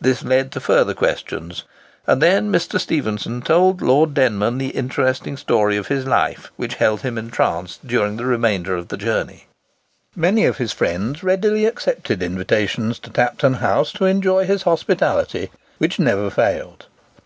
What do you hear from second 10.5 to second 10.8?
his